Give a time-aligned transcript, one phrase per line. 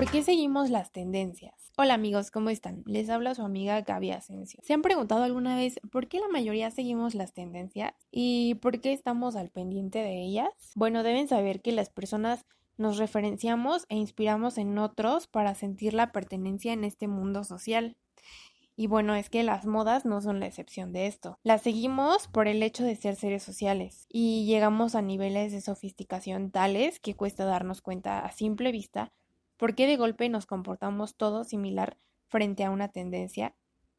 [0.00, 1.72] ¿Por qué seguimos las tendencias?
[1.76, 2.82] Hola amigos, ¿cómo están?
[2.86, 4.58] Les habla su amiga Gaby Asensio.
[4.62, 8.94] ¿Se han preguntado alguna vez por qué la mayoría seguimos las tendencias y por qué
[8.94, 10.48] estamos al pendiente de ellas?
[10.74, 12.46] Bueno, deben saber que las personas
[12.78, 17.98] nos referenciamos e inspiramos en otros para sentir la pertenencia en este mundo social.
[18.76, 21.38] Y bueno, es que las modas no son la excepción de esto.
[21.42, 26.50] Las seguimos por el hecho de ser seres sociales y llegamos a niveles de sofisticación
[26.50, 29.12] tales que cuesta darnos cuenta a simple vista
[29.60, 33.54] por qué de golpe nos comportamos todos similar frente a una tendencia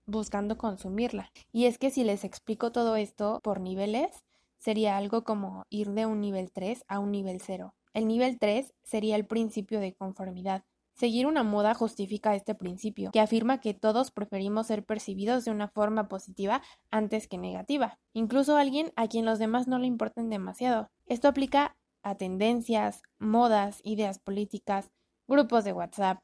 [0.08, 1.32] buscando consumirla.
[1.52, 4.26] Y es que si les explico todo esto por niveles,
[4.58, 7.76] sería algo como ir de un nivel 3 a un nivel 0.
[7.94, 10.64] El nivel 3 sería el principio de conformidad.
[10.96, 15.68] Seguir una moda justifica este principio, que afirma que todos preferimos ser percibidos de una
[15.68, 20.90] forma positiva antes que negativa, incluso alguien a quien los demás no le importen demasiado.
[21.06, 24.92] Esto aplica a tendencias, modas, ideas políticas,
[25.32, 26.20] grupos de WhatsApp.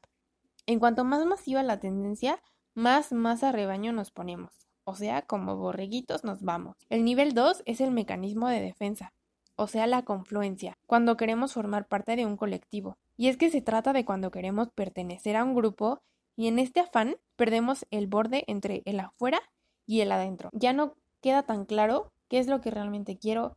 [0.66, 2.40] En cuanto más masiva la tendencia,
[2.74, 4.52] más más a rebaño nos ponemos,
[4.84, 6.76] o sea, como borreguitos nos vamos.
[6.88, 9.12] El nivel 2 es el mecanismo de defensa
[9.58, 12.96] o sea, la confluencia, cuando queremos formar parte de un colectivo.
[13.16, 16.00] Y es que se trata de cuando queremos pertenecer a un grupo
[16.36, 19.40] y en este afán perdemos el borde entre el afuera
[19.84, 20.50] y el adentro.
[20.52, 23.56] Ya no queda tan claro qué es lo que realmente quiero,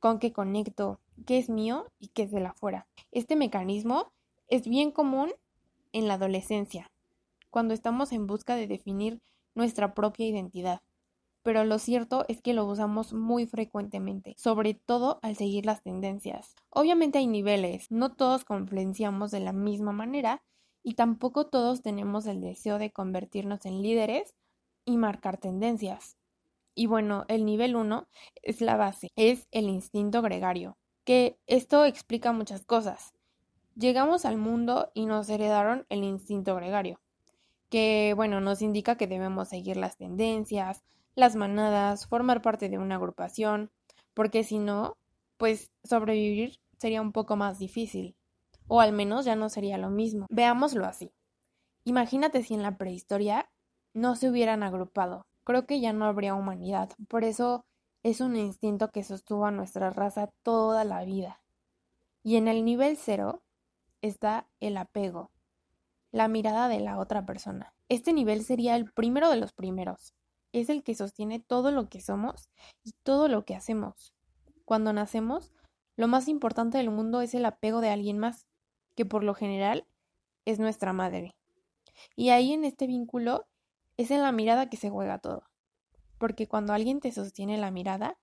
[0.00, 2.88] con qué conecto, qué es mío y qué es del afuera.
[3.12, 4.12] Este mecanismo
[4.48, 5.32] es bien común
[5.92, 6.90] en la adolescencia,
[7.50, 9.20] cuando estamos en busca de definir
[9.54, 10.82] nuestra propia identidad
[11.46, 16.56] pero lo cierto es que lo usamos muy frecuentemente, sobre todo al seguir las tendencias.
[16.70, 20.42] Obviamente hay niveles, no todos confluenciamos de la misma manera
[20.82, 24.34] y tampoco todos tenemos el deseo de convertirnos en líderes
[24.84, 26.16] y marcar tendencias.
[26.74, 28.08] Y bueno, el nivel 1
[28.42, 33.15] es la base, es el instinto gregario, que esto explica muchas cosas.
[33.78, 36.98] Llegamos al mundo y nos heredaron el instinto gregario,
[37.68, 40.82] que bueno, nos indica que debemos seguir las tendencias,
[41.14, 43.70] las manadas, formar parte de una agrupación,
[44.14, 44.96] porque si no,
[45.36, 48.16] pues sobrevivir sería un poco más difícil,
[48.66, 50.26] o al menos ya no sería lo mismo.
[50.30, 51.12] Veámoslo así.
[51.84, 53.50] Imagínate si en la prehistoria
[53.92, 55.26] no se hubieran agrupado.
[55.44, 56.90] Creo que ya no habría humanidad.
[57.08, 57.66] Por eso
[58.02, 61.42] es un instinto que sostuvo a nuestra raza toda la vida.
[62.22, 63.42] Y en el nivel cero
[64.06, 65.30] está el apego,
[66.12, 67.74] la mirada de la otra persona.
[67.88, 70.14] Este nivel sería el primero de los primeros
[70.60, 72.48] es el que sostiene todo lo que somos
[72.82, 74.14] y todo lo que hacemos.
[74.64, 75.52] Cuando nacemos,
[75.96, 78.46] lo más importante del mundo es el apego de alguien más,
[78.94, 79.86] que por lo general
[80.44, 81.36] es nuestra madre.
[82.14, 83.46] Y ahí en este vínculo
[83.96, 85.44] es en la mirada que se juega todo.
[86.18, 88.18] Porque cuando alguien te sostiene la mirada,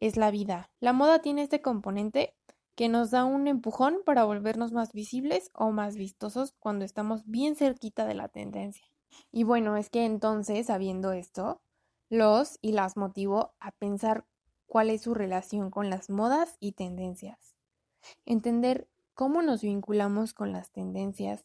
[0.00, 0.70] es la vida.
[0.80, 2.34] La moda tiene este componente
[2.74, 7.54] que nos da un empujón para volvernos más visibles o más vistosos cuando estamos bien
[7.56, 8.86] cerquita de la tendencia.
[9.30, 11.60] Y bueno, es que entonces, sabiendo esto,
[12.08, 14.26] los y las motivo a pensar
[14.66, 17.54] cuál es su relación con las modas y tendencias.
[18.24, 21.44] Entender cómo nos vinculamos con las tendencias,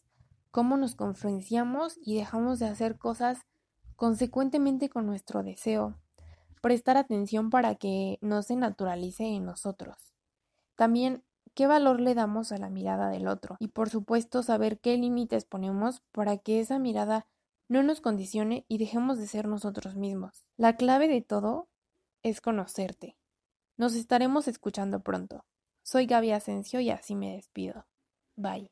[0.50, 3.46] cómo nos confluenciamos y dejamos de hacer cosas
[3.96, 5.94] consecuentemente con nuestro deseo.
[6.62, 10.17] Prestar atención para que no se naturalice en nosotros.
[10.78, 11.24] También
[11.54, 15.44] qué valor le damos a la mirada del otro y por supuesto saber qué límites
[15.44, 17.26] ponemos para que esa mirada
[17.68, 20.46] no nos condicione y dejemos de ser nosotros mismos.
[20.56, 21.68] La clave de todo
[22.22, 23.16] es conocerte.
[23.76, 25.44] Nos estaremos escuchando pronto.
[25.82, 27.88] Soy Gaby Asensio y así me despido.
[28.36, 28.70] Bye.